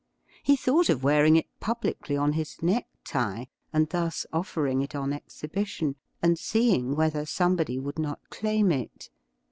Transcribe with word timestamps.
He 0.41 0.55
thought 0.55 0.89
of 0.89 1.03
wearing 1.03 1.35
it 1.35 1.45
publicly 1.59 2.17
on 2.17 2.33
his 2.33 2.59
neck 2.63 2.87
tie, 3.03 3.49
and 3.71 3.87
thus 3.89 4.25
offering 4.33 4.81
it 4.81 4.95
on 4.95 5.13
exhibition 5.13 5.95
and 6.23 6.39
seeing 6.39 6.95
whether 6.95 7.23
somebody 7.23 7.77
would 7.77 7.99
not 7.99 8.31
claim 8.31 8.71
it. 8.71 9.11